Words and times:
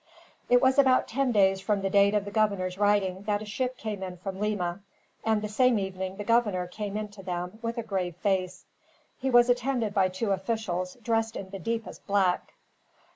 It 0.49 0.63
was 0.63 0.79
about 0.79 1.07
ten 1.07 1.31
days 1.31 1.61
from 1.61 1.83
the 1.83 1.89
date 1.91 2.15
of 2.15 2.25
the 2.25 2.31
governor's 2.31 2.79
writing 2.79 3.21
that 3.27 3.43
a 3.43 3.45
ship 3.45 3.77
came 3.77 4.01
in 4.01 4.17
from 4.17 4.39
Lima, 4.39 4.79
and 5.23 5.43
the 5.43 5.47
same 5.47 5.77
evening 5.77 6.17
the 6.17 6.23
governor 6.23 6.65
came 6.65 6.97
in 6.97 7.09
to 7.09 7.21
them, 7.21 7.59
with 7.61 7.77
a 7.77 7.83
grave 7.83 8.15
face. 8.15 8.65
He 9.19 9.29
was 9.29 9.47
attended 9.47 9.93
by 9.93 10.09
two 10.09 10.31
officials, 10.31 10.95
dressed 11.03 11.35
in 11.35 11.51
the 11.51 11.59
deepest 11.59 12.07
black. 12.07 12.55